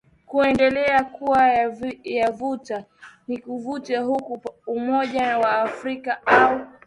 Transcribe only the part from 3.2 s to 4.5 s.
nikuvute huku